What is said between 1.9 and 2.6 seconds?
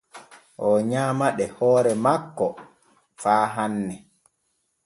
makko